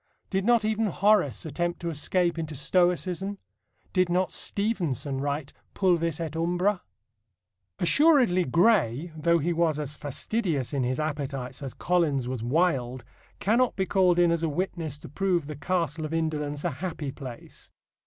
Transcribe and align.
Did 0.31 0.45
not 0.45 0.65
even 0.65 0.87
Horace 0.87 1.45
attempt 1.45 1.79
to 1.81 1.91
escape 1.91 2.39
into 2.39 2.55
Stoicism? 2.55 3.37
Did 3.93 4.09
not 4.09 4.31
Stevenson 4.31 5.21
write 5.21 5.53
Pulvis 5.75 6.19
et 6.19 6.35
Umbra? 6.35 6.81
Assuredly 7.77 8.43
Gray, 8.43 9.11
though 9.15 9.37
he 9.37 9.53
was 9.53 9.77
as 9.79 9.95
fastidious 9.95 10.73
in 10.73 10.81
his 10.83 10.99
appetites 10.99 11.61
as 11.61 11.75
Collins 11.75 12.27
was 12.27 12.41
wild, 12.41 13.03
cannot 13.39 13.75
be 13.75 13.85
called 13.85 14.17
in 14.17 14.31
as 14.31 14.41
a 14.41 14.49
witness 14.49 14.97
to 14.97 15.07
prove 15.07 15.45
the 15.45 15.55
Castle 15.55 16.03
of 16.03 16.15
Indolence 16.15 16.63
a 16.63 16.71
happy 16.71 17.11
place. 17.11 17.71